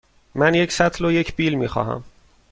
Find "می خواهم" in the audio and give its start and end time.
1.55-2.03